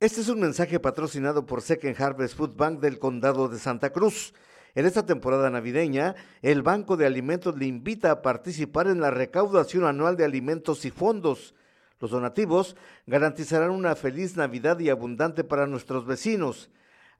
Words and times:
Este 0.00 0.20
es 0.22 0.28
un 0.30 0.40
mensaje 0.40 0.80
patrocinado 0.80 1.44
por 1.44 1.60
Second 1.60 2.00
Harvest 2.00 2.34
Food 2.34 2.56
Bank 2.56 2.80
del 2.80 2.98
Condado 2.98 3.50
de 3.50 3.58
Santa 3.58 3.90
Cruz. 3.90 4.32
En 4.74 4.86
esta 4.86 5.04
temporada 5.04 5.50
navideña, 5.50 6.14
el 6.40 6.62
Banco 6.62 6.96
de 6.96 7.04
Alimentos 7.04 7.58
le 7.58 7.66
invita 7.66 8.10
a 8.10 8.22
participar 8.22 8.86
en 8.86 9.02
la 9.02 9.10
recaudación 9.10 9.84
anual 9.84 10.16
de 10.16 10.24
alimentos 10.24 10.86
y 10.86 10.90
fondos. 10.90 11.54
Los 11.98 12.12
donativos 12.12 12.76
garantizarán 13.06 13.72
una 13.72 13.94
feliz 13.94 14.38
Navidad 14.38 14.78
y 14.78 14.88
abundante 14.88 15.44
para 15.44 15.66
nuestros 15.66 16.06
vecinos. 16.06 16.70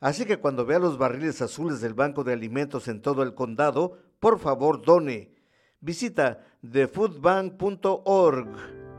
Así 0.01 0.25
que 0.25 0.39
cuando 0.39 0.65
vea 0.65 0.79
los 0.79 0.97
barriles 0.97 1.43
azules 1.43 1.83
del 1.83 1.93
Banco 1.93 2.25
de 2.25 2.33
Alimentos 2.33 2.89
en 2.89 3.03
todo 3.03 3.23
el 3.23 3.35
condado, 3.35 3.99
por 4.21 4.39
favor 4.39 4.81
done. 4.81 5.35
Visita 5.81 6.47
thefoodbank.org. 6.63 8.90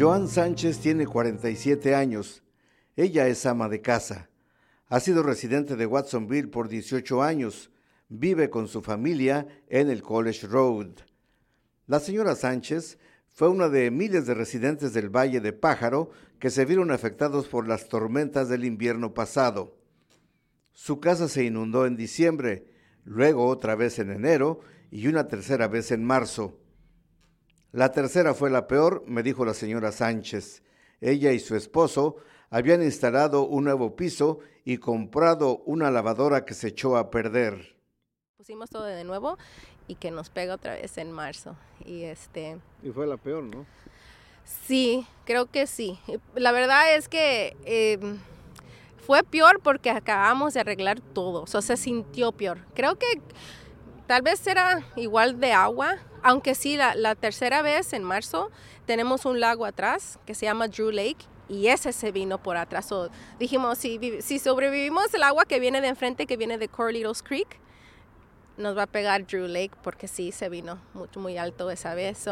Joan 0.00 0.28
Sánchez 0.28 0.78
tiene 0.78 1.06
47 1.06 1.94
años. 1.94 2.42
Ella 2.96 3.28
es 3.28 3.44
ama 3.44 3.68
de 3.68 3.82
casa. 3.82 4.30
Ha 4.86 4.98
sido 4.98 5.22
residente 5.22 5.76
de 5.76 5.84
Watsonville 5.84 6.48
por 6.48 6.70
18 6.70 7.22
años. 7.22 7.70
Vive 8.08 8.48
con 8.48 8.66
su 8.66 8.80
familia 8.80 9.46
en 9.68 9.90
el 9.90 10.00
College 10.00 10.46
Road. 10.46 10.92
La 11.86 12.00
señora 12.00 12.34
Sánchez 12.34 12.98
fue 13.28 13.50
una 13.50 13.68
de 13.68 13.90
miles 13.90 14.24
de 14.24 14.32
residentes 14.32 14.94
del 14.94 15.14
Valle 15.14 15.42
de 15.42 15.52
Pájaro 15.52 16.08
que 16.38 16.48
se 16.48 16.64
vieron 16.64 16.92
afectados 16.92 17.46
por 17.48 17.68
las 17.68 17.90
tormentas 17.90 18.48
del 18.48 18.64
invierno 18.64 19.12
pasado. 19.12 19.76
Su 20.72 20.98
casa 20.98 21.28
se 21.28 21.44
inundó 21.44 21.84
en 21.84 21.98
diciembre, 21.98 22.64
luego 23.04 23.46
otra 23.48 23.74
vez 23.74 23.98
en 23.98 24.10
enero 24.12 24.60
y 24.90 25.08
una 25.08 25.28
tercera 25.28 25.68
vez 25.68 25.90
en 25.90 26.04
marzo. 26.04 26.56
La 27.72 27.92
tercera 27.92 28.34
fue 28.34 28.50
la 28.50 28.66
peor, 28.66 29.04
me 29.06 29.22
dijo 29.22 29.44
la 29.44 29.54
señora 29.54 29.92
Sánchez. 29.92 30.62
Ella 31.00 31.32
y 31.32 31.38
su 31.38 31.54
esposo 31.54 32.16
habían 32.50 32.82
instalado 32.82 33.46
un 33.46 33.64
nuevo 33.64 33.94
piso 33.94 34.40
y 34.64 34.78
comprado 34.78 35.58
una 35.66 35.90
lavadora 35.90 36.44
que 36.44 36.54
se 36.54 36.68
echó 36.68 36.96
a 36.96 37.10
perder. 37.10 37.76
Pusimos 38.36 38.70
todo 38.70 38.84
de 38.84 39.04
nuevo 39.04 39.38
y 39.86 39.94
que 39.94 40.10
nos 40.10 40.30
pega 40.30 40.54
otra 40.54 40.74
vez 40.74 40.98
en 40.98 41.12
marzo. 41.12 41.54
Y 41.84 42.02
este. 42.02 42.58
Y 42.82 42.90
fue 42.90 43.06
la 43.06 43.16
peor, 43.16 43.44
¿no? 43.44 43.64
Sí, 44.66 45.06
creo 45.24 45.46
que 45.46 45.68
sí. 45.68 45.98
La 46.34 46.50
verdad 46.50 46.96
es 46.96 47.08
que 47.08 47.56
em, 47.64 48.18
fue 49.06 49.22
peor 49.22 49.60
porque 49.62 49.90
acabamos 49.90 50.54
de 50.54 50.60
arreglar 50.60 51.00
todo. 51.00 51.42
O 51.42 51.46
sea, 51.46 51.62
se 51.62 51.76
sintió 51.76 52.32
peor. 52.32 52.58
Creo 52.74 52.98
que 52.98 53.06
tal 54.08 54.22
vez 54.22 54.44
era 54.48 54.84
igual 54.96 55.38
de 55.38 55.52
agua, 55.52 55.98
aunque 56.22 56.54
sí, 56.54 56.76
la, 56.76 57.14
tercera 57.14 57.62
vez 57.62 57.92
en 57.92 58.02
marzo 58.02 58.50
tenemos 58.86 59.24
un 59.24 59.40
lago 59.40 59.64
atrás 59.64 60.18
que 60.26 60.34
se 60.34 60.46
llama 60.46 60.68
Drew 60.68 60.90
Lake 60.90 61.26
y 61.48 61.66
ese 61.66 61.92
se 61.92 62.12
vino 62.12 62.42
por 62.42 62.56
atrás. 62.56 62.90
dijimos, 63.38 63.78
si, 63.78 64.38
sobrevivimos 64.38 65.12
el 65.14 65.22
agua 65.22 65.44
que 65.44 65.58
viene 65.60 65.80
de 65.80 65.88
enfrente, 65.88 66.26
que 66.26 66.36
viene 66.36 66.58
de 66.58 66.68
Corlitos 66.68 67.22
Creek, 67.22 67.58
nos 68.56 68.76
va 68.76 68.82
a 68.82 68.86
pegar 68.86 69.26
Drew 69.26 69.46
Lake 69.46 69.72
porque 69.82 70.06
sí 70.06 70.32
se 70.32 70.48
vino 70.48 70.78
muy 71.16 71.38
alto 71.38 71.70
esa 71.70 71.94
vez. 71.94 72.26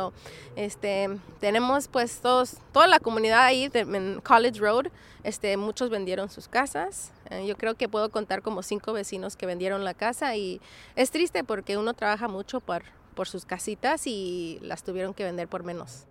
este, 0.56 1.08
tenemos 1.41 1.89
pues 1.89 2.20
toda 2.20 2.86
la 2.86 3.00
comunidad 3.00 3.45
ahí 3.45 3.70
en 3.73 4.20
College 4.20 4.61
Road, 4.61 4.86
este, 5.25 5.56
muchos 5.56 5.91
vendieron 5.91 6.30
sus 6.30 6.48
casas. 6.48 7.12
Eh, 7.30 7.47
yo 7.47 7.56
creo 7.56 7.75
que 7.75 7.89
puedo 7.89 8.11
contar 8.11 8.42
como 8.42 8.62
cinco 8.62 8.92
vecinos 8.92 9.36
que 9.36 9.47
vendieron 9.47 9.84
la 9.84 9.95
casa 9.95 10.36
y 10.36 10.61
es 10.97 11.11
triste 11.11 11.45
porque 11.45 11.77
uno 11.77 11.95
trabaja 11.95 12.28
mucho 12.28 12.61
por, 12.61 12.83
por 13.19 13.27
sus 13.27 13.44
casitas 13.44 14.06
y 14.06 14.61
las 14.62 14.84
tuvieron 14.84 15.12
que 15.12 15.24
vender 15.24 15.48
por 15.48 15.64
menos. 15.64 16.06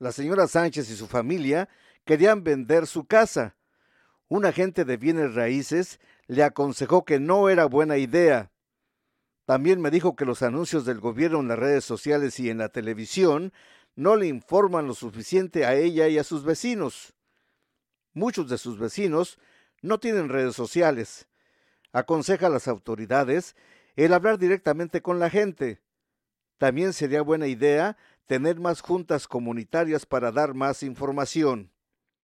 La 0.00 0.10
señora 0.10 0.48
Sánchez 0.48 0.90
y 0.90 0.96
su 0.96 1.06
familia 1.06 1.68
querían 2.04 2.42
vender 2.42 2.88
su 2.88 3.04
casa. 3.04 3.54
Un 4.26 4.44
agente 4.44 4.84
de 4.84 4.96
bienes 4.96 5.36
raíces 5.36 6.00
le 6.26 6.42
aconsejó 6.42 7.04
que 7.04 7.20
no 7.20 7.50
era 7.50 7.66
buena 7.66 7.98
idea. 7.98 8.50
También 9.44 9.80
me 9.80 9.92
dijo 9.92 10.16
que 10.16 10.24
los 10.24 10.42
anuncios 10.42 10.84
del 10.84 10.98
gobierno 10.98 11.38
en 11.38 11.46
las 11.46 11.58
redes 11.60 11.84
sociales 11.84 12.40
y 12.40 12.50
en 12.50 12.58
la 12.58 12.68
televisión 12.68 13.52
no 13.94 14.16
le 14.16 14.26
informan 14.26 14.88
lo 14.88 14.94
suficiente 14.94 15.64
a 15.64 15.76
ella 15.76 16.08
y 16.08 16.18
a 16.18 16.24
sus 16.24 16.42
vecinos. 16.42 17.14
Muchos 18.12 18.48
de 18.48 18.58
sus 18.58 18.76
vecinos 18.76 19.38
no 19.82 20.00
tienen 20.00 20.28
redes 20.28 20.56
sociales. 20.56 21.28
Aconseja 21.92 22.48
a 22.48 22.50
las 22.50 22.66
autoridades 22.66 23.54
el 23.94 24.12
hablar 24.12 24.36
directamente 24.38 25.00
con 25.00 25.20
la 25.20 25.30
gente. 25.30 25.83
También 26.58 26.92
sería 26.92 27.22
buena 27.22 27.46
idea 27.46 27.96
tener 28.26 28.60
más 28.60 28.80
juntas 28.80 29.26
comunitarias 29.28 30.06
para 30.06 30.32
dar 30.32 30.54
más 30.54 30.82
información. 30.82 31.70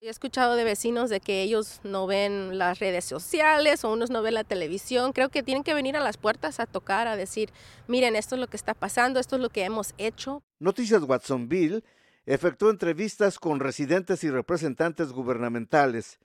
He 0.02 0.08
escuchado 0.08 0.56
de 0.56 0.64
vecinos 0.64 1.10
de 1.10 1.20
que 1.20 1.42
ellos 1.42 1.80
no 1.84 2.06
ven 2.06 2.56
las 2.56 2.78
redes 2.78 3.04
sociales 3.04 3.84
o 3.84 3.92
unos 3.92 4.08
no 4.08 4.22
ven 4.22 4.32
la 4.32 4.44
televisión. 4.44 5.12
Creo 5.12 5.28
que 5.28 5.42
tienen 5.42 5.62
que 5.62 5.74
venir 5.74 5.94
a 5.94 6.00
las 6.00 6.16
puertas 6.16 6.58
a 6.58 6.64
tocar, 6.64 7.06
a 7.06 7.16
decir, 7.16 7.50
miren, 7.86 8.16
esto 8.16 8.34
es 8.34 8.40
lo 8.40 8.46
que 8.46 8.56
está 8.56 8.72
pasando, 8.72 9.20
esto 9.20 9.36
es 9.36 9.42
lo 9.42 9.50
que 9.50 9.64
hemos 9.64 9.92
hecho. 9.98 10.42
Noticias 10.58 11.02
Watsonville 11.02 11.84
efectuó 12.24 12.70
entrevistas 12.70 13.38
con 13.38 13.60
residentes 13.60 14.24
y 14.24 14.30
representantes 14.30 15.12
gubernamentales. 15.12 16.18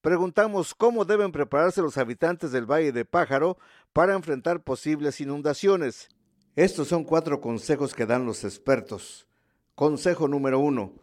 Preguntamos 0.00 0.74
cómo 0.74 1.04
deben 1.04 1.30
prepararse 1.30 1.82
los 1.82 1.98
habitantes 1.98 2.50
del 2.50 2.66
Valle 2.66 2.90
de 2.90 3.04
Pájaro 3.04 3.56
para 3.92 4.14
enfrentar 4.14 4.64
posibles 4.64 5.20
inundaciones. 5.20 6.08
Estos 6.56 6.88
son 6.88 7.04
cuatro 7.04 7.42
consejos 7.42 7.94
que 7.94 8.06
dan 8.06 8.24
los 8.24 8.42
expertos. 8.42 9.26
Consejo 9.74 10.26
número 10.26 10.58
uno. 10.58 10.94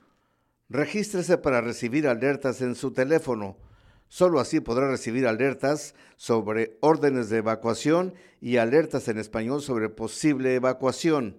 Regístrese 0.67 1.37
para 1.37 1.61
recibir 1.61 2.07
alertas 2.07 2.61
en 2.61 2.73
su 2.73 2.91
teléfono. 2.91 3.57
Solo 4.07 4.39
así 4.39 4.61
podrá 4.61 4.89
recibir 4.89 5.27
alertas 5.27 5.93
sobre 6.15 6.79
órdenes 6.81 7.29
de 7.29 7.37
evacuación 7.37 8.15
y 8.41 8.57
alertas 8.57 9.07
en 9.09 9.19
español 9.19 9.61
sobre 9.61 9.89
posible 9.89 10.55
evacuación. 10.55 11.37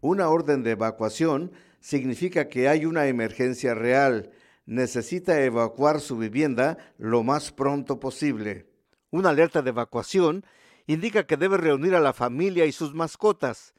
Una 0.00 0.28
orden 0.28 0.64
de 0.64 0.72
evacuación 0.72 1.52
significa 1.78 2.48
que 2.48 2.68
hay 2.68 2.86
una 2.86 3.06
emergencia 3.06 3.72
real. 3.72 4.32
Necesita 4.66 5.40
evacuar 5.44 6.00
su 6.00 6.18
vivienda 6.18 6.76
lo 6.98 7.22
más 7.22 7.52
pronto 7.52 8.00
posible. 8.00 8.66
Una 9.12 9.28
alerta 9.28 9.62
de 9.62 9.70
evacuación 9.70 10.44
indica 10.92 11.24
que 11.24 11.36
debe 11.36 11.56
reunir 11.56 11.94
a 11.94 12.00
la 12.00 12.12
familia 12.12 12.66
y 12.66 12.72
sus 12.72 12.94
mascotas. 12.94 13.74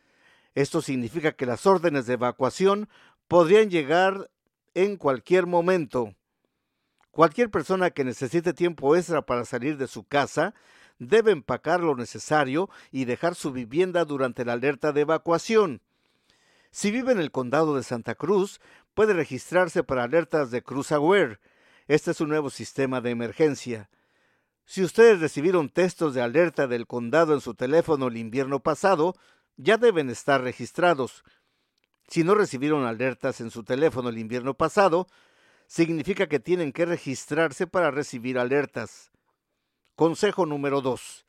Esto 0.55 0.81
significa 0.81 1.33
que 1.33 1.45
las 1.45 1.65
órdenes 1.65 2.05
de 2.05 2.13
evacuación 2.13 2.87
podrían 3.27 3.69
llegar 3.69 4.29
en 4.73 4.95
cualquier 4.95 5.45
momento. 5.45 6.15
Cualquier 7.11 7.49
persona 7.51 7.89
que 7.89 8.05
necesite 8.05 8.53
tiempo 8.53 8.95
extra 8.95 9.25
para 9.25 9.43
salir 9.43 9.77
de 9.77 9.87
su 9.87 10.05
casa 10.05 10.53
debe 10.99 11.31
empacar 11.31 11.81
lo 11.81 11.95
necesario 11.95 12.69
y 12.91 13.03
dejar 13.03 13.35
su 13.35 13.51
vivienda 13.51 14.05
durante 14.05 14.45
la 14.45 14.53
alerta 14.53 14.93
de 14.93 15.01
evacuación. 15.01 15.81
Si 16.69 16.91
vive 16.91 17.11
en 17.11 17.19
el 17.19 17.31
condado 17.31 17.75
de 17.75 17.83
Santa 17.83 18.15
Cruz, 18.15 18.61
puede 18.93 19.13
registrarse 19.13 19.83
para 19.83 20.03
alertas 20.03 20.51
de 20.51 20.63
Cruz 20.63 20.93
Aware. 20.93 21.39
Este 21.87 22.11
es 22.11 22.21
un 22.21 22.29
nuevo 22.29 22.49
sistema 22.49 23.01
de 23.01 23.09
emergencia. 23.09 23.89
Si 24.71 24.81
ustedes 24.81 25.19
recibieron 25.19 25.67
textos 25.67 26.13
de 26.13 26.21
alerta 26.21 26.65
del 26.65 26.87
condado 26.87 27.33
en 27.33 27.41
su 27.41 27.55
teléfono 27.55 28.07
el 28.07 28.15
invierno 28.15 28.61
pasado, 28.61 29.17
ya 29.57 29.75
deben 29.75 30.09
estar 30.09 30.41
registrados. 30.41 31.25
Si 32.07 32.23
no 32.23 32.35
recibieron 32.35 32.85
alertas 32.85 33.41
en 33.41 33.51
su 33.51 33.65
teléfono 33.65 34.07
el 34.07 34.17
invierno 34.17 34.53
pasado, 34.53 35.07
significa 35.67 36.27
que 36.27 36.39
tienen 36.39 36.71
que 36.71 36.85
registrarse 36.85 37.67
para 37.67 37.91
recibir 37.91 38.39
alertas. 38.39 39.11
Consejo 39.97 40.45
número 40.45 40.79
2. 40.79 41.25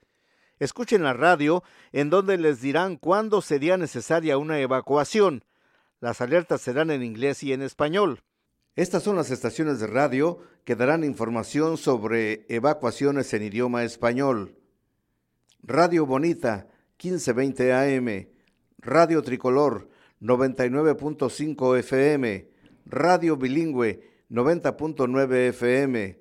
Escuchen 0.60 1.03
la 1.03 1.12
radio 1.12 1.64
en 1.91 2.10
donde 2.10 2.38
les 2.38 2.60
dirán 2.60 2.97
cuándo 2.97 3.42
sería 3.42 3.76
necesaria 3.76 4.38
una 4.38 4.60
evacuación. 4.60 5.44
Las 5.98 6.21
alertas 6.21 6.60
serán 6.60 6.92
en 6.92 7.03
inglés 7.03 7.42
y 7.42 7.53
en 7.53 7.62
español. 7.62 8.22
Estas 8.74 9.03
son 9.03 9.16
las 9.16 9.30
estaciones 9.30 9.80
de 9.80 9.86
radio 9.86 10.39
que 10.65 10.77
darán 10.77 11.04
información 11.04 11.77
sobre 11.77 12.47
evacuaciones 12.48 13.34
en 13.34 13.42
idioma 13.42 13.84
español. 13.84 14.57
Radio 15.63 16.07
Bonita, 16.07 16.69
1520 17.03 17.72
AM. 17.74 18.28
Radio 18.78 19.22
Tricolor, 19.22 19.91
99.5 20.22 21.78
FM. 21.80 22.48
Radio 22.86 23.36
Bilingüe, 23.36 24.24
90.9 24.30 25.48
FM. 25.48 26.18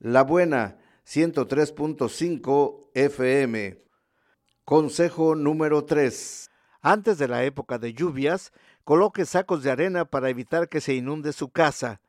La 0.00 0.24
Buena, 0.24 0.78
103.5 1.06 2.88
FM. 2.94 3.78
Consejo 4.64 5.36
número 5.36 5.84
3. 5.84 6.50
Antes 6.80 7.18
de 7.18 7.28
la 7.28 7.44
época 7.44 7.78
de 7.78 7.92
lluvias, 7.92 8.52
Coloque 8.84 9.24
sacos 9.26 9.62
de 9.62 9.70
arena 9.70 10.04
para 10.04 10.28
evitar 10.28 10.68
que 10.68 10.80
se 10.80 10.94
inunde 10.94 11.32
su 11.32 11.50
casa. 11.50 12.00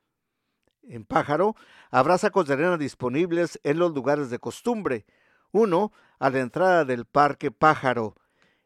En 0.82 1.06
Pájaro 1.06 1.56
habrá 1.92 2.18
sacos 2.18 2.48
de 2.48 2.54
arena 2.54 2.78
disponibles 2.78 3.60
en 3.64 3.80
los 3.80 3.94
lugares 3.94 4.30
de 4.30 4.40
costumbre. 4.40 5.06
Uno, 5.52 5.92
a 6.20 6.30
la 6.30 6.40
entrada 6.40 6.86
del 6.86 7.06
Parque 7.06 7.52
Pájaro. 7.52 8.16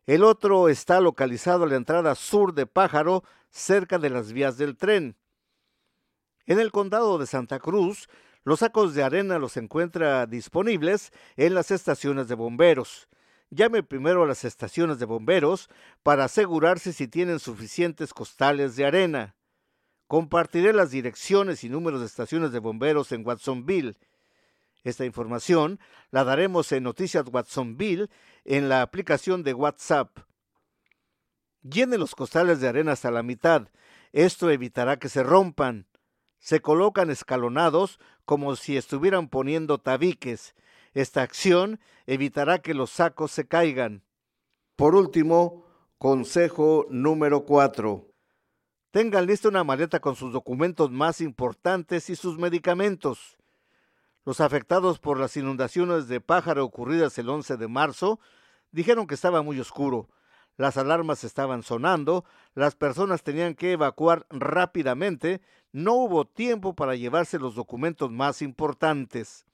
El 0.06 0.24
otro 0.24 0.70
está 0.70 1.02
localizado 1.02 1.66
a 1.66 1.68
la 1.68 1.76
entrada 1.76 2.16
sur 2.16 2.54
de 2.54 2.66
Pájaro, 2.66 3.24
cerca 3.50 4.00
de 4.00 4.10
las 4.10 4.32
vías 4.32 4.58
del 4.58 4.78
tren. 4.78 5.18
En 6.46 6.60
el 6.60 6.72
condado 6.72 7.18
de 7.18 7.28
Santa 7.28 7.60
Cruz, 7.60 8.08
los 8.44 8.60
sacos 8.60 8.94
de 8.94 9.04
arena 9.04 9.38
los 9.38 9.58
encuentra 9.58 10.26
disponibles 10.26 11.12
en 11.36 11.54
las 11.54 11.72
estaciones 11.72 12.30
de 12.30 12.36
bomberos. 12.36 13.10
Llame 13.50 13.82
primero 13.82 14.24
a 14.24 14.28
las 14.28 14.44
estaciones 14.44 15.00
de 15.00 15.06
bomberos 15.06 15.70
para 16.04 16.26
asegurarse 16.26 16.92
si 16.92 17.08
tienen 17.08 17.40
suficientes 17.40 18.14
costales 18.14 18.76
de 18.76 18.86
arena. 18.86 19.36
Compartiré 20.08 20.74
las 20.74 20.92
direcciones 20.92 21.64
y 21.64 21.70
números 21.70 22.02
de 22.02 22.08
estaciones 22.08 22.52
de 22.52 22.60
bomberos 22.60 23.12
en 23.12 23.26
Watsonville. 23.26 23.98
Esta 24.84 25.06
información 25.06 25.80
la 26.12 26.24
daremos 26.24 26.72
en 26.72 26.84
Noticias 26.84 27.26
Watsonville 27.32 28.10
en 28.46 28.70
la 28.70 28.82
aplicación 28.82 29.44
de 29.44 29.54
WhatsApp. 29.54 30.20
Llene 31.62 31.98
los 31.98 32.16
costales 32.16 32.62
de 32.62 32.68
arena 32.68 32.94
hasta 32.94 33.12
la 33.12 33.24
mitad. 33.24 33.70
Esto 34.14 34.50
evitará 34.50 34.98
que 34.98 35.10
se 35.10 35.24
rompan. 35.24 35.88
Se 36.40 36.62
colocan 36.62 37.10
escalonados 37.10 38.00
como 38.26 38.56
si 38.56 38.78
estuvieran 38.78 39.28
poniendo 39.28 39.78
tabiques. 39.78 40.56
Esta 40.94 41.22
acción 41.22 41.80
evitará 42.06 42.60
que 42.60 42.74
los 42.74 42.92
sacos 42.92 43.32
se 43.32 43.48
caigan. 43.48 44.04
Por 44.76 44.96
último, 44.96 45.66
consejo 45.98 46.86
número 46.90 47.46
4. 47.46 48.06
Tengan 48.92 49.26
lista 49.26 49.50
una 49.50 49.64
maleta 49.64 50.00
con 50.00 50.16
sus 50.16 50.32
documentos 50.32 50.92
más 50.92 51.22
importantes 51.22 52.10
y 52.10 52.16
sus 52.16 52.38
medicamentos. 52.38 53.38
Los 54.26 54.42
afectados 54.42 55.00
por 55.00 55.20
las 55.20 55.38
inundaciones 55.38 56.08
de 56.08 56.20
pájaro 56.20 56.66
ocurridas 56.66 57.18
el 57.18 57.30
11 57.30 57.58
de 57.58 57.68
marzo 57.68 58.20
dijeron 58.72 59.08
que 59.08 59.16
estaba 59.16 59.42
muy 59.42 59.60
oscuro. 59.60 60.10
Las 60.58 60.78
alarmas 60.78 61.24
estaban 61.24 61.64
sonando, 61.64 62.26
las 62.56 62.76
personas 62.76 63.24
tenían 63.24 63.54
que 63.54 63.74
evacuar 63.74 64.26
rápidamente, 64.30 65.42
no 65.72 65.94
hubo 65.94 66.26
tiempo 66.26 66.74
para 66.76 66.96
llevarse 66.96 67.38
los 67.40 67.56
documentos 67.56 68.12
más 68.12 68.42
importantes. 68.42 69.46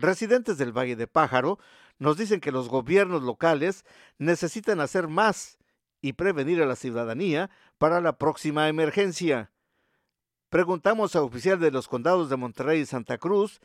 Residentes 0.00 0.58
del 0.58 0.76
Valle 0.76 0.96
de 0.96 1.06
Pájaro 1.06 1.58
nos 1.98 2.16
dicen 2.16 2.40
que 2.40 2.52
los 2.52 2.68
gobiernos 2.68 3.22
locales 3.22 3.84
necesitan 4.18 4.80
hacer 4.80 5.08
más 5.08 5.58
y 6.00 6.14
prevenir 6.14 6.62
a 6.62 6.66
la 6.66 6.76
ciudadanía 6.76 7.50
para 7.78 8.00
la 8.00 8.16
próxima 8.16 8.68
emergencia. 8.68 9.52
Preguntamos 10.48 11.14
a 11.14 11.22
oficial 11.22 11.60
de 11.60 11.70
los 11.70 11.86
condados 11.86 12.30
de 12.30 12.36
Monterrey 12.36 12.80
y 12.80 12.86
Santa 12.86 13.18
Cruz 13.18 13.60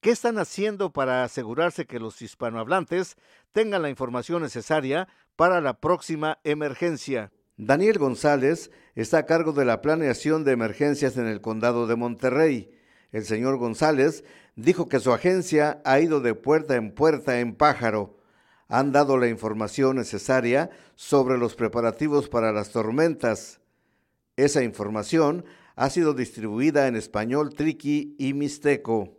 qué 0.00 0.10
están 0.10 0.38
haciendo 0.38 0.92
para 0.92 1.24
asegurarse 1.24 1.86
que 1.86 2.00
los 2.00 2.22
hispanohablantes 2.22 3.16
tengan 3.52 3.82
la 3.82 3.90
información 3.90 4.42
necesaria 4.42 5.08
para 5.36 5.60
la 5.60 5.80
próxima 5.80 6.38
emergencia. 6.44 7.32
Daniel 7.56 7.98
González 7.98 8.70
está 8.94 9.18
a 9.18 9.26
cargo 9.26 9.52
de 9.52 9.64
la 9.64 9.82
planeación 9.82 10.44
de 10.44 10.52
emergencias 10.52 11.16
en 11.16 11.26
el 11.26 11.40
condado 11.40 11.86
de 11.86 11.96
Monterrey. 11.96 12.70
El 13.12 13.24
señor 13.24 13.58
González 13.58 14.24
dijo 14.56 14.88
que 14.88 14.98
su 14.98 15.12
agencia 15.12 15.80
ha 15.84 16.00
ido 16.00 16.20
de 16.20 16.34
puerta 16.34 16.76
en 16.76 16.92
puerta 16.92 17.40
en 17.40 17.54
Pájaro. 17.54 18.18
Han 18.68 18.90
dado 18.90 19.18
la 19.18 19.28
información 19.28 19.96
necesaria 19.96 20.70
sobre 20.96 21.36
los 21.36 21.54
preparativos 21.54 22.30
para 22.30 22.52
las 22.52 22.70
tormentas. 22.70 23.60
Esa 24.36 24.62
información 24.62 25.44
ha 25.76 25.90
sido 25.90 26.14
distribuida 26.14 26.86
en 26.86 26.96
español 26.96 27.54
triqui 27.54 28.16
y 28.18 28.32
mixteco. 28.32 29.18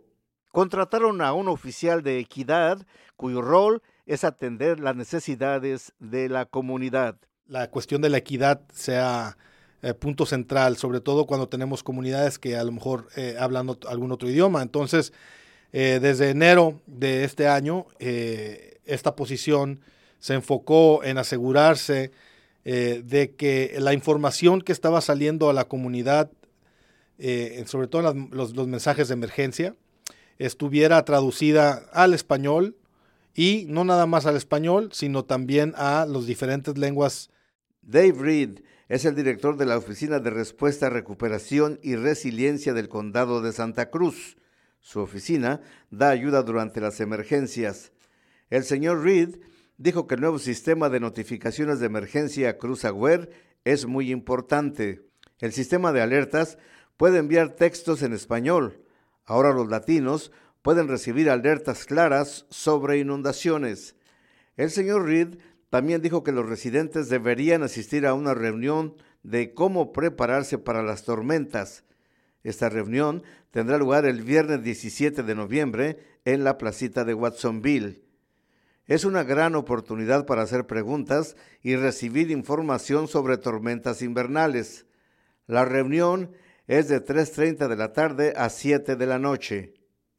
Contrataron 0.50 1.20
a 1.20 1.32
un 1.32 1.48
oficial 1.48 2.02
de 2.02 2.18
equidad 2.18 2.84
cuyo 3.16 3.42
rol 3.42 3.82
es 4.06 4.24
atender 4.24 4.80
las 4.80 4.96
necesidades 4.96 5.92
de 5.98 6.28
la 6.28 6.46
comunidad. 6.46 7.16
La 7.46 7.70
cuestión 7.70 8.02
de 8.02 8.08
la 8.08 8.18
equidad 8.18 8.62
sea 8.72 9.36
eh, 9.84 9.92
punto 9.92 10.24
central, 10.24 10.78
sobre 10.78 11.02
todo 11.02 11.26
cuando 11.26 11.46
tenemos 11.46 11.82
comunidades 11.82 12.38
que 12.38 12.56
a 12.56 12.64
lo 12.64 12.72
mejor 12.72 13.08
eh, 13.16 13.36
hablan 13.38 13.68
algún 13.86 14.12
otro 14.12 14.30
idioma. 14.30 14.62
Entonces, 14.62 15.12
eh, 15.74 15.98
desde 16.00 16.30
enero 16.30 16.80
de 16.86 17.24
este 17.24 17.48
año, 17.48 17.84
esta 17.98 19.14
posición 19.14 19.82
se 20.20 20.32
enfocó 20.32 21.04
en 21.04 21.18
asegurarse 21.18 22.12
de 22.64 23.34
que 23.36 23.76
la 23.78 23.92
información 23.92 24.62
que 24.62 24.72
estaba 24.72 25.02
saliendo 25.02 25.50
a 25.50 25.52
la 25.52 25.66
comunidad, 25.66 26.30
sobre 27.66 27.88
todo 27.88 28.14
los, 28.30 28.54
mensajes 28.66 29.08
de 29.08 29.14
emergencia, 29.14 29.74
estuviera 30.38 31.04
traducida 31.04 31.84
al 31.92 32.14
español 32.14 32.74
y 33.34 33.66
no 33.68 33.84
nada 33.84 34.06
más 34.06 34.24
al 34.24 34.36
español, 34.36 34.88
sino 34.92 35.26
también 35.26 35.74
a 35.76 36.06
las 36.08 36.24
diferentes 36.24 36.78
lenguas. 36.78 37.28
Dave 37.82 38.12
es 38.94 39.04
el 39.04 39.16
director 39.16 39.56
de 39.56 39.66
la 39.66 39.76
Oficina 39.76 40.20
de 40.20 40.30
Respuesta, 40.30 40.88
Recuperación 40.88 41.80
y 41.82 41.96
Resiliencia 41.96 42.72
del 42.74 42.88
Condado 42.88 43.42
de 43.42 43.52
Santa 43.52 43.90
Cruz. 43.90 44.36
Su 44.78 45.00
oficina 45.00 45.62
da 45.90 46.10
ayuda 46.10 46.44
durante 46.44 46.80
las 46.80 47.00
emergencias. 47.00 47.90
El 48.50 48.62
señor 48.62 49.02
Reed 49.02 49.40
dijo 49.78 50.06
que 50.06 50.14
el 50.14 50.20
nuevo 50.20 50.38
sistema 50.38 50.90
de 50.90 51.00
notificaciones 51.00 51.80
de 51.80 51.86
emergencia 51.86 52.56
Cruz 52.56 52.84
Aware 52.84 53.30
es 53.64 53.84
muy 53.86 54.12
importante. 54.12 55.02
El 55.40 55.52
sistema 55.52 55.92
de 55.92 56.00
alertas 56.00 56.56
puede 56.96 57.18
enviar 57.18 57.56
textos 57.56 58.00
en 58.02 58.12
español. 58.12 58.80
Ahora 59.24 59.52
los 59.52 59.68
latinos 59.68 60.30
pueden 60.62 60.86
recibir 60.86 61.30
alertas 61.30 61.84
claras 61.84 62.46
sobre 62.48 62.98
inundaciones. 62.98 63.96
El 64.56 64.70
señor 64.70 65.06
Reed 65.06 65.38
también 65.74 66.02
dijo 66.02 66.22
que 66.22 66.30
los 66.30 66.48
residentes 66.48 67.08
deberían 67.08 67.64
asistir 67.64 68.06
a 68.06 68.14
una 68.14 68.32
reunión 68.32 68.94
de 69.24 69.54
cómo 69.54 69.90
prepararse 69.90 70.56
para 70.56 70.84
las 70.84 71.02
tormentas. 71.02 71.82
Esta 72.44 72.68
reunión 72.68 73.24
tendrá 73.50 73.76
lugar 73.76 74.06
el 74.06 74.22
viernes 74.22 74.62
17 74.62 75.24
de 75.24 75.34
noviembre 75.34 75.98
en 76.24 76.44
la 76.44 76.58
placita 76.58 77.04
de 77.04 77.14
Watsonville. 77.14 78.04
Es 78.86 79.04
una 79.04 79.24
gran 79.24 79.56
oportunidad 79.56 80.26
para 80.26 80.42
hacer 80.42 80.68
preguntas 80.68 81.34
y 81.60 81.74
recibir 81.74 82.30
información 82.30 83.08
sobre 83.08 83.36
tormentas 83.36 84.00
invernales. 84.00 84.86
La 85.48 85.64
reunión 85.64 86.30
es 86.68 86.86
de 86.86 87.04
3.30 87.04 87.66
de 87.66 87.74
la 87.74 87.92
tarde 87.92 88.32
a 88.36 88.48
7 88.48 88.94
de 88.94 89.06
la 89.06 89.18
noche. 89.18 89.74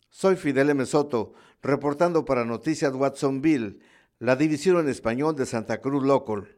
Soy 0.09 0.35
Fidel 0.35 0.71
M. 0.71 0.85
Soto, 0.85 1.31
reportando 1.61 2.25
para 2.25 2.43
Noticias 2.43 2.93
Watsonville 2.93 3.79
la 4.19 4.37
división 4.37 4.79
en 4.79 4.87
español 4.87 5.35
de 5.35 5.45
Santa 5.45 5.81
Cruz 5.81 6.03
Local. 6.03 6.57